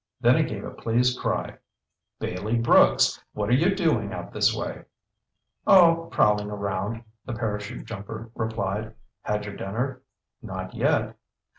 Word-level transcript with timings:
Then 0.19 0.35
he 0.37 0.43
gave 0.43 0.63
a 0.63 0.71
pleased 0.71 1.19
cry: 1.19 1.59
"Bailey 2.19 2.57
Brooks! 2.57 3.23
What 3.33 3.49
are 3.49 3.53
you 3.53 3.75
doing 3.75 4.11
out 4.11 4.33
this 4.33 4.51
way?" 4.51 4.85
"Oh, 5.67 6.09
prowling 6.11 6.49
around," 6.49 7.03
the 7.23 7.33
parachute 7.33 7.85
jumper 7.85 8.31
replied. 8.33 8.95
"Had 9.21 9.45
your 9.45 9.55
dinner?" 9.55 10.01
"Not 10.41 10.73
yet." 10.73 11.15